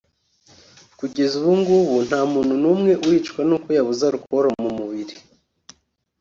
Kugeza 0.99 1.33
ubu 1.39 1.51
ngubu 1.59 1.95
nta 2.07 2.21
muntu 2.31 2.53
numwe 2.61 2.91
uricwa 3.05 3.41
nuko 3.47 3.67
yabuze 3.77 4.01
arukoro 4.05 4.47
mu 4.61 4.69
mubiri 4.77 5.15